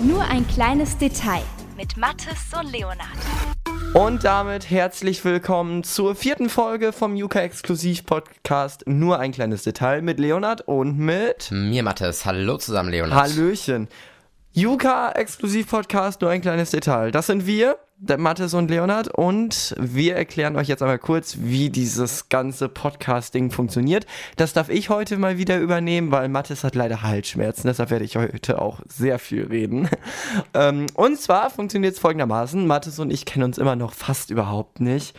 [0.00, 1.42] Nur ein kleines Detail
[1.76, 2.98] mit Mathis und Leonard.
[3.94, 10.02] Und damit herzlich willkommen zur vierten Folge vom Yuka Exklusiv Podcast Nur ein kleines Detail
[10.02, 12.24] mit Leonard und mit mir Mathis.
[12.24, 13.12] Hallo zusammen, Leonard.
[13.12, 13.88] Hallöchen.
[14.58, 17.12] Yuka Exklusiv Podcast Nur ein kleines Detail.
[17.12, 17.78] Das sind wir
[18.16, 24.04] Mathis und Leonard und wir erklären euch jetzt einmal kurz, wie dieses ganze Podcasting funktioniert.
[24.34, 28.16] Das darf ich heute mal wieder übernehmen, weil Mathis hat leider Halsschmerzen, deshalb werde ich
[28.16, 29.88] heute auch sehr viel reden.
[30.54, 34.80] Ähm, und zwar funktioniert es folgendermaßen, Mathis und ich kennen uns immer noch fast überhaupt
[34.80, 35.16] nicht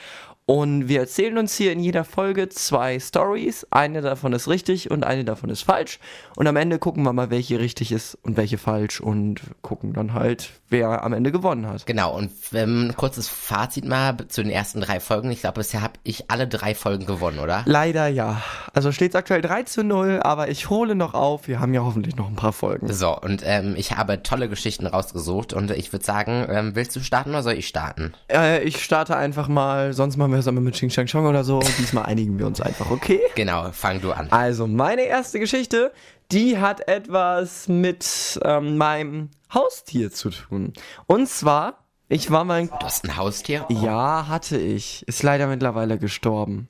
[0.50, 3.68] und wir erzählen uns hier in jeder Folge zwei Stories.
[3.70, 6.00] Eine davon ist richtig und eine davon ist falsch.
[6.36, 10.16] Und am Ende gucken wir mal, welche richtig ist und welche falsch und gucken dann
[10.16, 11.86] halt, wer am Ende gewonnen hat.
[11.86, 15.30] Genau, und ähm, kurzes Fazit mal zu den ersten drei Folgen.
[15.30, 17.62] Ich glaube, bisher habe ich alle drei Folgen gewonnen, oder?
[17.68, 18.42] Leider ja.
[18.74, 21.48] Also steht es aktuell 3 zu 0, aber ich hole noch auf.
[21.48, 22.92] Wir haben ja hoffentlich noch ein paar Folgen.
[22.92, 27.02] So, und ähm, ich habe tolle Geschichten rausgesucht und ich würde sagen, ähm, willst du
[27.02, 28.14] starten oder soll ich starten?
[28.32, 31.60] Äh, ich starte einfach mal, sonst machen wir einmal mit Xing Shang Chong oder so.
[31.78, 33.22] Diesmal einigen wir uns einfach, okay?
[33.36, 34.28] Genau, fang du an.
[34.32, 35.92] Also, meine erste Geschichte,
[36.32, 40.74] die hat etwas mit ähm, meinem Haustier zu tun.
[41.08, 42.68] Und zwar, ich war mein.
[42.68, 43.66] Du hast ein Haustier?
[43.70, 43.74] Oh.
[43.74, 45.08] Ja, hatte ich.
[45.08, 46.68] Ist leider mittlerweile gestorben.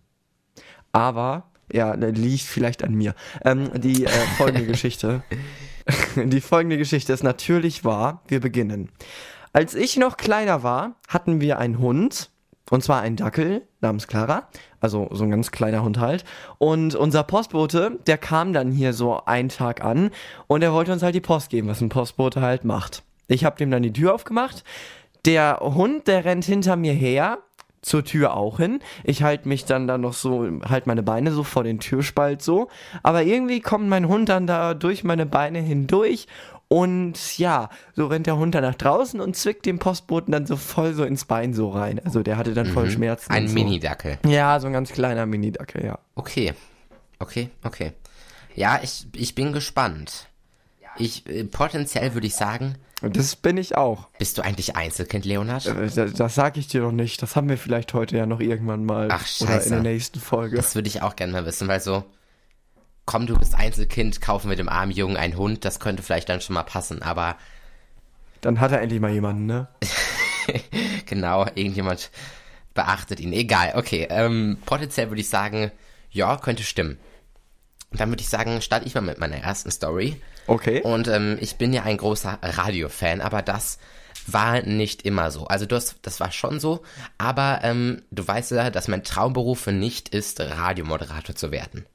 [0.92, 3.16] Aber, ja, liegt vielleicht an mir.
[3.44, 5.24] Ähm, die äh, folgende Geschichte.
[6.16, 8.24] die folgende Geschichte ist natürlich wahr.
[8.28, 8.90] Wir beginnen.
[9.52, 12.30] Als ich noch kleiner war, hatten wir einen Hund
[12.70, 14.48] und zwar ein Dackel namens Clara.
[14.80, 16.24] Also so ein ganz kleiner Hund halt.
[16.58, 20.12] Und unser Postbote, der kam dann hier so einen Tag an
[20.48, 23.04] und er wollte uns halt die Post geben, was ein Postbote halt macht.
[23.28, 24.64] Ich habe dem dann die Tür aufgemacht.
[25.26, 27.40] Der Hund, der rennt hinter mir her,
[27.82, 28.80] zur Tür auch hin.
[29.04, 32.68] Ich halte mich dann da noch so, halt meine Beine so vor den Türspalt so.
[33.04, 36.28] Aber irgendwie kommt mein Hund dann da durch meine Beine hindurch
[36.70, 40.56] und ja, so rennt der Hund dann nach draußen und zwickt den Postboten dann so
[40.56, 42.00] voll so ins Bein so rein.
[42.06, 42.92] Also der hatte dann voll mhm.
[42.92, 43.32] Schmerzen.
[43.32, 43.56] Ein so.
[43.56, 44.20] Mini-Dackel.
[44.28, 45.98] Ja, so ein ganz kleiner Mini-Dackel, ja.
[46.14, 46.54] Okay.
[47.18, 47.94] Okay, okay.
[48.54, 50.28] Ja, ich, ich bin gespannt.
[50.98, 52.76] Ich, äh, potenziell würde ich sagen.
[53.02, 54.08] Das bin ich auch.
[54.20, 55.66] Bist du eigentlich Einzelkind, Leonard?
[55.66, 57.22] Äh, das, das sag ich dir noch nicht.
[57.24, 59.08] Das haben wir vielleicht heute ja noch irgendwann mal.
[59.12, 59.44] Ach, scheiße.
[59.44, 60.58] Oder in der nächsten Folge.
[60.58, 62.04] Das würde ich auch gerne mal wissen, weil so,
[63.10, 66.42] komm, du bist Einzelkind, kaufen wir dem armen Jungen einen Hund, das könnte vielleicht dann
[66.42, 67.38] schon mal passen, aber.
[68.40, 69.68] Dann hat er endlich mal jemanden, ne?
[71.08, 72.12] genau, irgendjemand
[72.76, 73.34] beachtet ihn.
[73.34, 74.06] Egal, okay.
[74.12, 75.72] Ähm, potenziell würde ich sagen,
[76.12, 77.00] ja, könnte stimmen.
[77.90, 80.22] Und dann würde ich sagen, starte ich mal mit meiner ersten Story.
[80.46, 80.84] Okay.
[80.84, 83.80] Und ähm, ich bin ja ein großer Radiofan, aber das
[84.28, 85.48] war nicht immer so.
[85.48, 86.84] Also du hast, das war schon so,
[87.18, 91.88] aber ähm, du weißt ja, dass mein Traumberuf nicht ist, Radiomoderator zu werden.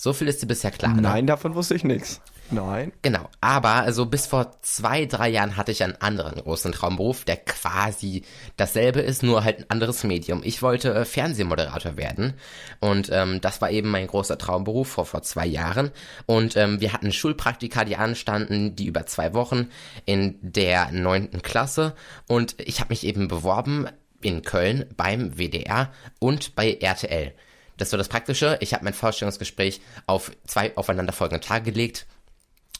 [0.00, 0.94] So viel ist dir bisher klar.
[0.94, 1.02] Ne?
[1.02, 1.32] Nein, ne?
[1.32, 2.20] davon wusste ich nichts.
[2.52, 2.92] Nein.
[3.02, 3.28] Genau.
[3.40, 8.22] Aber also bis vor zwei, drei Jahren hatte ich einen anderen großen Traumberuf, der quasi
[8.56, 10.42] dasselbe ist, nur halt ein anderes Medium.
[10.44, 12.34] Ich wollte äh, Fernsehmoderator werden.
[12.78, 15.90] Und ähm, das war eben mein großer Traumberuf vor, vor zwei Jahren.
[16.26, 19.68] Und ähm, wir hatten Schulpraktika, die anstanden, die über zwei Wochen
[20.06, 21.96] in der neunten Klasse.
[22.28, 23.88] Und ich habe mich eben beworben
[24.20, 27.34] in Köln beim WDR und bei RTL.
[27.78, 28.58] Das war das Praktische.
[28.60, 32.06] Ich habe mein Vorstellungsgespräch auf zwei aufeinanderfolgende Tage gelegt.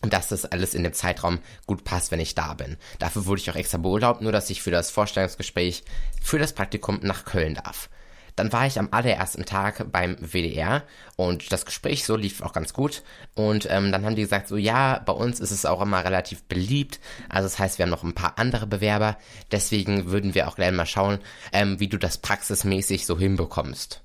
[0.01, 2.77] Und dass das alles in dem Zeitraum gut passt, wenn ich da bin.
[3.01, 5.83] Dafür wurde ich auch extra beurlaubt, nur dass ich für das Vorstellungsgespräch,
[6.23, 7.89] für das Praktikum nach Köln darf.
[8.37, 10.85] Dann war ich am allerersten Tag beim WDR
[11.17, 13.03] und das Gespräch so lief auch ganz gut.
[13.35, 16.45] Und ähm, dann haben die gesagt, so ja, bei uns ist es auch immer relativ
[16.45, 17.01] beliebt.
[17.29, 19.19] Also das heißt, wir haben noch ein paar andere Bewerber.
[19.51, 21.19] Deswegen würden wir auch gleich mal schauen,
[21.53, 24.05] ähm, wie du das praxismäßig so hinbekommst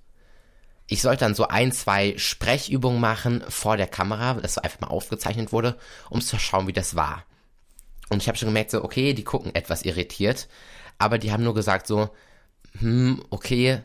[0.88, 5.52] ich sollte dann so ein, zwei Sprechübungen machen vor der Kamera, das einfach mal aufgezeichnet
[5.52, 5.78] wurde,
[6.10, 7.26] um zu schauen, wie das war.
[8.10, 10.48] Und ich habe schon gemerkt, so, okay, die gucken etwas irritiert,
[10.98, 12.10] aber die haben nur gesagt so,
[12.80, 13.82] hm, okay,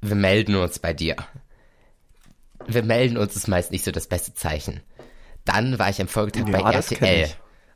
[0.00, 1.16] wir melden uns bei dir.
[2.66, 4.80] Wir melden uns ist meist nicht so das beste Zeichen.
[5.44, 7.30] Dann war ich am Folgetag ja, bei RTL.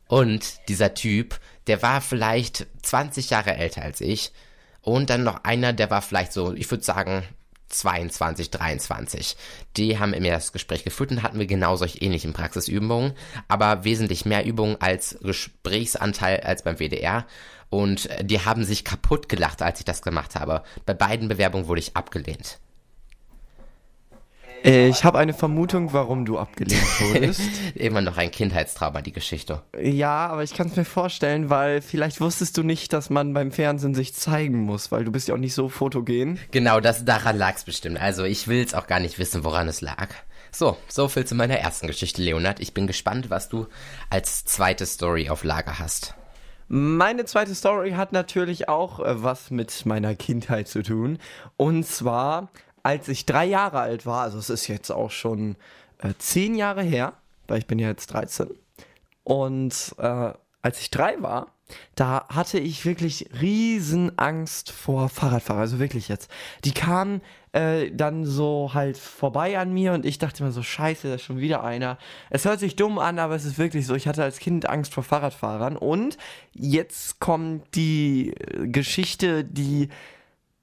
[0.06, 4.32] Und dieser Typ, der war vielleicht 20 Jahre älter als ich.
[4.80, 7.24] Und dann noch einer, der war vielleicht so, ich würde sagen,
[7.68, 9.36] 22, 23.
[9.76, 13.12] Die haben mir das Gespräch geführt und hatten wir genau solche ähnlichen Praxisübungen,
[13.48, 17.26] aber wesentlich mehr Übungen als Gesprächsanteil als beim WDR.
[17.70, 20.62] Und die haben sich kaputt gelacht, als ich das gemacht habe.
[20.86, 22.58] Bei beiden Bewerbungen wurde ich abgelehnt.
[24.62, 27.40] Ich habe eine Vermutung, warum du abgelehnt wurdest.
[27.74, 29.62] Immer noch ein Kindheitstrauma, die Geschichte.
[29.80, 33.52] Ja, aber ich kann es mir vorstellen, weil vielleicht wusstest du nicht, dass man beim
[33.52, 36.38] Fernsehen sich zeigen muss, weil du bist ja auch nicht so fotogen.
[36.50, 38.00] Genau, das daran lag es bestimmt.
[38.00, 40.08] Also ich will es auch gar nicht wissen, woran es lag.
[40.50, 42.60] So, so viel zu meiner ersten Geschichte, Leonard.
[42.60, 43.66] Ich bin gespannt, was du
[44.10, 46.14] als zweite Story auf Lager hast.
[46.70, 51.18] Meine zweite Story hat natürlich auch äh, was mit meiner Kindheit zu tun.
[51.56, 52.50] Und zwar,
[52.88, 55.56] als ich drei Jahre alt war, also es ist jetzt auch schon
[55.98, 57.12] äh, zehn Jahre her,
[57.46, 58.48] weil ich bin ja jetzt 13.
[59.24, 60.32] Und äh,
[60.62, 61.48] als ich drei war,
[61.96, 66.30] da hatte ich wirklich riesen Angst vor Fahrradfahrern, also wirklich jetzt.
[66.64, 67.20] Die kamen
[67.52, 71.24] äh, dann so halt vorbei an mir und ich dachte mir so, scheiße, da ist
[71.24, 71.98] schon wieder einer.
[72.30, 74.94] Es hört sich dumm an, aber es ist wirklich so, ich hatte als Kind Angst
[74.94, 76.16] vor Fahrradfahrern und
[76.54, 79.90] jetzt kommt die äh, Geschichte, die,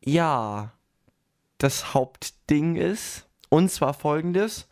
[0.03, 0.71] ja,
[1.57, 3.27] das Hauptding ist.
[3.49, 4.67] Und zwar folgendes.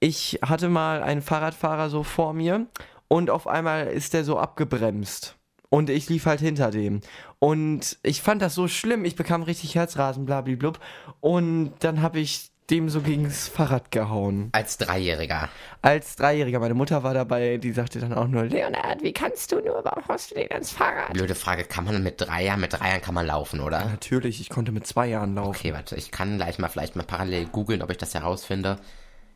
[0.00, 2.66] Ich hatte mal einen Fahrradfahrer so vor mir
[3.08, 5.36] und auf einmal ist der so abgebremst.
[5.68, 7.00] Und ich lief halt hinter dem.
[7.38, 9.04] Und ich fand das so schlimm.
[9.04, 10.80] Ich bekam richtig Herzrasen, blablablub.
[11.20, 14.50] Und dann habe ich dem so gegens Fahrrad gehauen.
[14.52, 15.48] Als Dreijähriger.
[15.82, 16.60] Als Dreijähriger.
[16.60, 20.04] Meine Mutter war dabei, die sagte dann auch nur, Leonard, wie kannst du nur, warum
[20.08, 21.12] hast du den ans Fahrrad?
[21.12, 23.84] Blöde Frage, kann man mit drei Jahren, mit drei Jahren kann man laufen, oder?
[23.86, 25.50] Natürlich, ich konnte mit zwei Jahren laufen.
[25.50, 28.78] Okay, warte, ich kann gleich mal vielleicht mal parallel googeln, ob ich das herausfinde.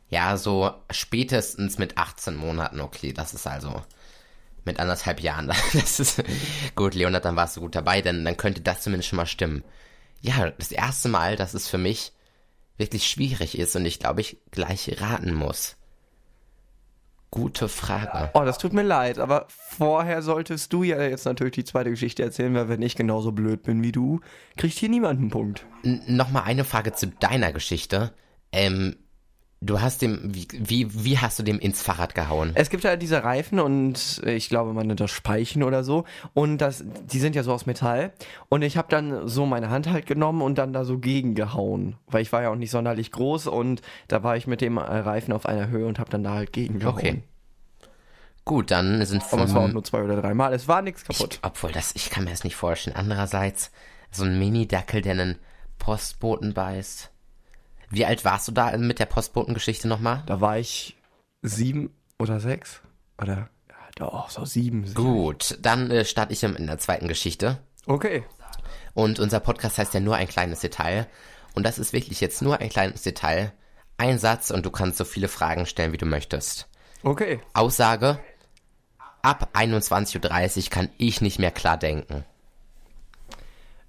[0.09, 3.81] Ja, so spätestens mit 18 Monaten, okay, das ist also
[4.63, 5.51] mit anderthalb Jahren.
[5.73, 6.23] Das ist
[6.75, 9.63] gut, Leonard, dann warst du gut dabei, denn dann könnte das zumindest schon mal stimmen.
[10.21, 12.14] Ja, das erste Mal, dass es für mich
[12.77, 15.77] wirklich schwierig ist und ich glaube, ich gleich raten muss.
[17.31, 18.29] Gute Frage.
[18.33, 22.23] Oh, das tut mir leid, aber vorher solltest du ja jetzt natürlich die zweite Geschichte
[22.23, 24.21] erzählen, weil wenn ich genauso blöd bin wie du,
[24.55, 25.65] kriegt hier niemand einen Punkt.
[25.83, 28.13] N Nochmal eine Frage zu deiner Geschichte.
[28.53, 28.95] Ähm,
[29.65, 32.51] Du hast dem, wie, wie, wie hast du dem ins Fahrrad gehauen?
[32.53, 36.05] Es gibt halt diese Reifen und ich glaube, man nennt das Speichen oder so.
[36.33, 38.13] Und das, die sind ja so aus Metall.
[38.47, 41.95] Und ich habe dann so meine Hand halt genommen und dann da so gegengehauen.
[42.05, 45.33] Weil ich war ja auch nicht sonderlich groß und da war ich mit dem Reifen
[45.33, 46.95] auf einer Höhe und habe dann da halt gegengehauen.
[46.95, 47.23] Okay.
[48.43, 49.23] Gut, dann sind.
[49.31, 50.53] Aber es war auch nur zwei oder dreimal.
[50.53, 51.35] Es war nichts kaputt.
[51.35, 52.95] Ich, obwohl, das, ich kann mir das nicht vorstellen.
[52.95, 53.71] Andererseits,
[54.11, 55.39] so ein Mini-Dackel, der einen
[55.79, 57.09] Postboten beißt.
[57.89, 60.23] Wie alt warst du da mit der Postbotengeschichte nochmal?
[60.25, 60.97] Da war ich
[61.41, 62.81] sieben oder sechs.
[63.21, 64.85] Oder ja, doch, so sieben.
[64.85, 64.95] sieben.
[64.95, 67.59] Gut, dann äh, starte ich in der zweiten Geschichte.
[67.85, 68.23] Okay.
[68.93, 71.07] Und unser Podcast heißt ja nur ein kleines Detail.
[71.53, 73.53] Und das ist wirklich jetzt nur ein kleines Detail.
[73.97, 76.67] Ein Satz und du kannst so viele Fragen stellen, wie du möchtest.
[77.03, 77.39] Okay.
[77.53, 78.19] Aussage.
[79.21, 82.25] Ab 21.30 Uhr kann ich nicht mehr klar denken.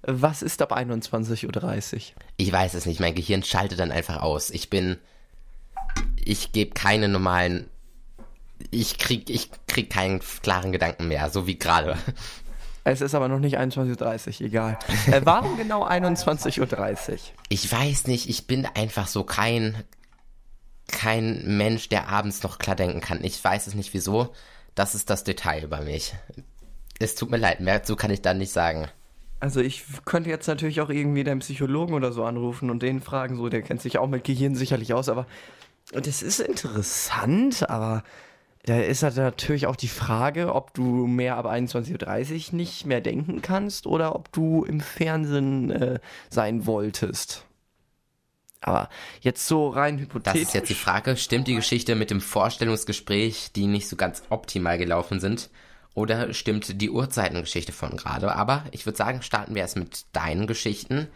[0.09, 2.01] Was ist ab 21.30 Uhr?
[2.37, 3.01] Ich weiß es nicht.
[3.01, 4.49] Mein Gehirn schaltet dann einfach aus.
[4.49, 4.97] Ich bin.
[6.15, 7.69] Ich gebe keine normalen.
[8.71, 11.97] Ich krieg, ich krieg keinen klaren Gedanken mehr, so wie gerade.
[12.85, 14.79] Es ist aber noch nicht 21.30 Uhr, egal.
[15.07, 17.17] Äh, warum genau 21.30 Uhr?
[17.49, 19.83] Ich weiß nicht, ich bin einfach so kein,
[20.87, 23.25] kein Mensch, der abends noch klar denken kann.
[23.25, 24.33] Ich weiß es nicht wieso.
[24.73, 26.15] Das ist das Detail über mich.
[26.97, 28.87] Es tut mir leid, mehr dazu kann ich da nicht sagen.
[29.39, 33.35] Also ich könnte jetzt natürlich auch irgendwie deinen Psychologen oder so anrufen und den fragen,
[33.35, 35.27] so, der kennt sich auch mit Gehirn sicherlich aus, aber
[35.91, 38.03] das ist interessant, aber
[38.63, 42.99] da ist halt natürlich auch die Frage, ob du mehr ab 21.30 Uhr nicht mehr
[42.99, 45.99] denken kannst oder ob du im Fernsehen äh,
[46.29, 47.45] sein wolltest.
[48.59, 48.89] Aber
[49.21, 50.41] jetzt so rein hypothetisch.
[50.41, 54.23] Das ist jetzt die Frage, stimmt die Geschichte mit dem Vorstellungsgespräch, die nicht so ganz
[54.29, 55.49] optimal gelaufen sind?
[55.97, 58.35] Oder stimmt die Uhrzeitengeschichte von gerade?
[58.35, 61.07] Aber ich würde sagen, starten wir erst mit deinen Geschichten.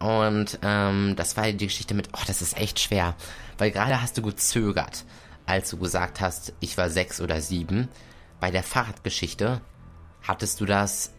[0.00, 3.14] Und ähm, das war die Geschichte mit, oh, das ist echt schwer.
[3.56, 5.06] Weil gerade hast du gezögert,
[5.46, 7.88] als du gesagt hast, ich war sechs oder sieben.
[8.38, 9.62] Bei der Fahrradgeschichte
[10.22, 11.14] hattest du das,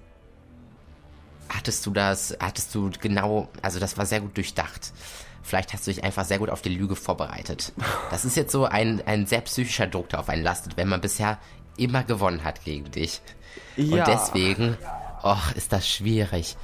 [1.49, 4.93] hattest du das, hattest du genau, also das war sehr gut durchdacht.
[5.41, 7.73] Vielleicht hast du dich einfach sehr gut auf die Lüge vorbereitet.
[8.11, 11.01] Das ist jetzt so ein, ein sehr psychischer Druck, der auf einen lastet, wenn man
[11.01, 11.39] bisher
[11.77, 13.21] immer gewonnen hat gegen dich.
[13.75, 13.99] Ja.
[13.99, 14.77] Und deswegen,
[15.23, 16.55] och, ist das schwierig.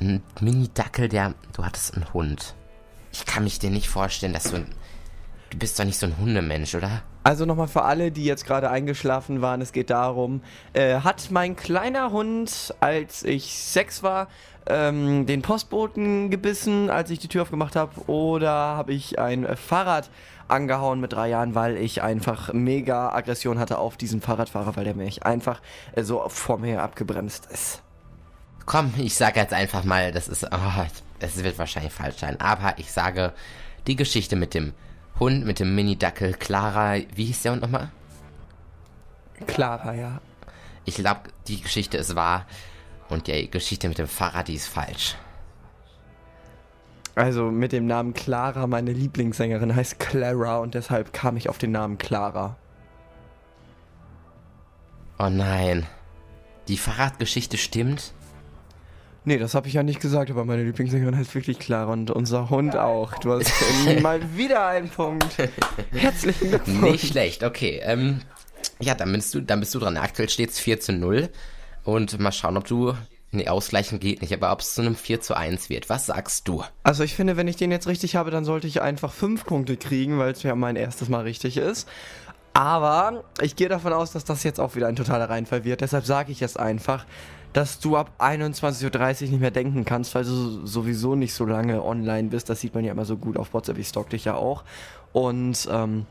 [0.00, 2.54] Ein Mini-Dackel, der, du hattest einen Hund.
[3.12, 4.66] Ich kann mich dir nicht vorstellen, dass du
[5.50, 7.02] du bist doch nicht so ein Hundemensch, oder?
[7.26, 10.42] Also nochmal für alle, die jetzt gerade eingeschlafen waren, es geht darum,
[10.74, 14.28] äh, hat mein kleiner Hund, als ich sechs war,
[14.68, 20.08] ähm, den Postboten gebissen, als ich die Tür aufgemacht habe, oder habe ich ein Fahrrad
[20.46, 24.94] angehauen mit drei Jahren, weil ich einfach mega Aggression hatte auf diesen Fahrradfahrer, weil der
[24.94, 25.60] mich einfach
[25.96, 27.82] äh, so vor mir abgebremst ist.
[28.66, 30.82] Komm, ich sage jetzt einfach mal, das ist, oh,
[31.18, 33.32] es wird wahrscheinlich falsch sein, aber ich sage,
[33.88, 34.74] die Geschichte mit dem
[35.18, 37.90] Hund, mit dem Mini-Dackel, Clara, wie hieß der Hund nochmal?
[39.46, 40.20] Clara, ja.
[40.84, 42.46] Ich glaube, die Geschichte ist wahr
[43.08, 45.16] und die Geschichte mit dem Fahrrad, die ist falsch.
[47.14, 51.72] Also mit dem Namen Clara, meine Lieblingssängerin heißt Clara und deshalb kam ich auf den
[51.72, 52.56] Namen Clara.
[55.18, 55.86] Oh nein.
[56.68, 58.12] Die Fahrradgeschichte stimmt?
[59.28, 62.48] Nee, das habe ich ja nicht gesagt, aber meine Lieblingssängerin heißt wirklich Clara und unser
[62.48, 63.12] Hund auch.
[63.18, 63.50] Du hast
[64.00, 65.36] mal wieder einen Punkt.
[65.90, 66.92] Herzlichen Glückwunsch.
[66.92, 67.80] Nicht schlecht, okay.
[67.82, 68.20] Ähm,
[68.78, 69.96] ja, dann bist du, dann bist du dran.
[69.96, 71.28] Aktuell steht es 4 zu 0.
[71.82, 72.94] Und mal schauen, ob du.
[73.32, 75.90] Nee, ausgleichen geht nicht, aber ob es zu einem 4 zu 1 wird.
[75.90, 76.62] Was sagst du?
[76.84, 79.76] Also ich finde, wenn ich den jetzt richtig habe, dann sollte ich einfach 5 Punkte
[79.76, 81.88] kriegen, weil es ja mein erstes Mal richtig ist.
[82.52, 85.80] Aber ich gehe davon aus, dass das jetzt auch wieder ein totaler Reinfall wird.
[85.80, 87.04] Deshalb sage ich es einfach,
[87.56, 91.82] dass du ab 21.30 Uhr nicht mehr denken kannst, weil du sowieso nicht so lange
[91.82, 92.50] online bist.
[92.50, 93.78] Das sieht man ja immer so gut auf WhatsApp.
[93.78, 94.62] Ich stalk dich ja auch.
[95.14, 96.04] Und ähm,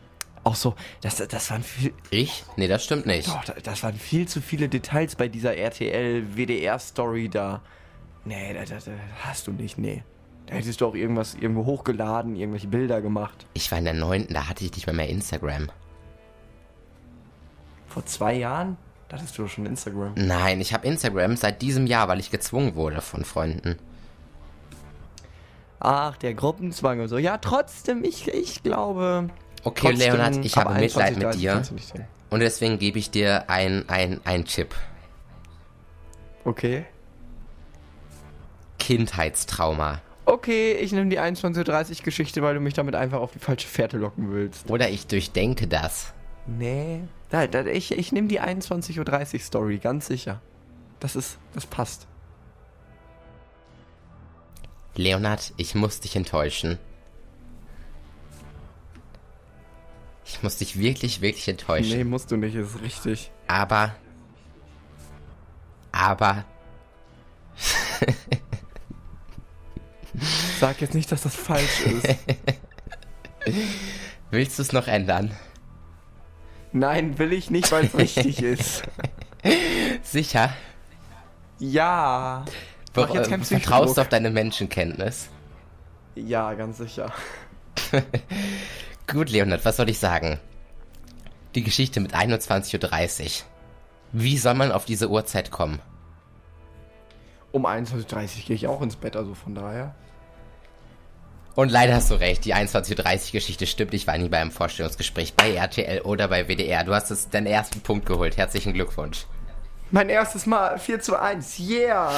[0.44, 1.94] auch so, das, das waren viel.
[2.10, 2.44] Ich?
[2.58, 3.28] Nee, das stimmt nicht.
[3.28, 7.62] Doch, das waren viel zu viele Details bei dieser RTL-WDR-Story da.
[8.24, 10.02] Nee, das, das, das hast du nicht, nee.
[10.48, 13.46] Da hättest du auch irgendwas irgendwo hochgeladen, irgendwelche Bilder gemacht.
[13.54, 15.70] Ich war in der 9., da hatte ich nicht mehr mehr Instagram.
[17.88, 18.78] Vor zwei Jahren?
[19.08, 20.14] Da hattest du doch schon Instagram.
[20.16, 23.78] Nein, ich habe Instagram seit diesem Jahr, weil ich gezwungen wurde von Freunden.
[25.80, 27.18] Ach, der Gruppenzwang und so.
[27.18, 29.30] Ja, trotzdem, ich, ich glaube.
[29.64, 32.06] Okay, trotzdem, Leonard, ich ab habe Mitleid 21, mit 30 dir.
[32.32, 34.74] Und deswegen gebe ich dir ein, ein, ein Chip.
[36.44, 36.86] Okay.
[38.80, 40.02] Kindheitstrauma.
[40.26, 43.98] Okay, ich nehme die 21.30 Geschichte, weil du mich damit einfach auf die falsche Fährte
[43.98, 44.70] locken willst.
[44.70, 46.15] Oder ich durchdenke das.
[46.46, 47.04] Nee.
[47.30, 50.42] Da, da, ich ich nehme die 21.30 Story, ganz sicher.
[51.00, 52.08] Das ist, das passt.
[54.96, 56.78] Leonard, ich muss dich enttäuschen.
[60.26, 61.98] Ich muss dich wirklich, wirklich enttäuschen.
[61.98, 63.32] Nee, musst du nicht, ist richtig.
[63.48, 63.96] Aber.
[65.92, 66.46] Aber.
[70.60, 72.08] Sag jetzt nicht, dass das falsch ist.
[74.32, 75.32] Willst du es noch ändern?
[76.76, 78.84] Nein, will ich nicht, weil es richtig ist.
[80.04, 80.54] Sicher.
[81.58, 82.44] Ja.
[82.94, 85.30] Mach jetzt keinen Äh, vertraust du auf deine Menschenkenntnis?
[86.16, 87.14] Ja, ganz sicher.
[89.08, 90.38] Gut, Leonard, was soll ich sagen?
[91.56, 93.46] Die Geschichte mit 21.30 Uhr.
[94.12, 95.80] Wie soll man auf diese Uhrzeit kommen?
[97.54, 99.96] Um 21.30 Uhr gehe ich auch ins Bett, also von daher.
[101.56, 103.94] Und leider hast du recht, die 21.30 Uhr Geschichte stimmt.
[103.94, 106.84] Ich war nie bei einem Vorstellungsgespräch bei RTL oder bei WDR.
[106.84, 108.36] Du hast es deinen ersten Punkt geholt.
[108.36, 109.26] Herzlichen Glückwunsch.
[109.92, 112.12] Mein erstes Mal 4 zu 1, yeah!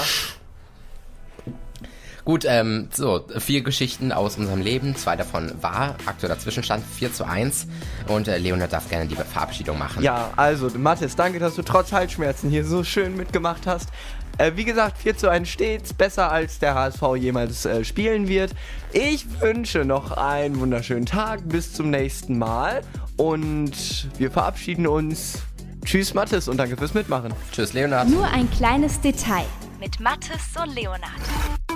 [2.25, 4.97] Gut, ähm, so, vier Geschichten aus unserem Leben.
[4.97, 7.67] Zwei davon war aktueller Zwischenstand 4 zu 1.
[8.07, 10.03] Und äh, Leonard darf gerne die Verabschiedung machen.
[10.03, 13.89] Ja, also, Mathis, danke, dass du trotz Halsschmerzen hier so schön mitgemacht hast.
[14.37, 18.53] Äh, wie gesagt, 4 zu 1 stets besser als der HSV jemals äh, spielen wird.
[18.93, 21.47] Ich wünsche noch einen wunderschönen Tag.
[21.47, 22.81] Bis zum nächsten Mal.
[23.17, 25.41] Und wir verabschieden uns.
[25.83, 27.33] Tschüss, Mathis, und danke fürs Mitmachen.
[27.51, 28.09] Tschüss, Leonard.
[28.09, 29.45] Nur ein kleines Detail
[29.79, 31.66] mit Mathis und Leonard.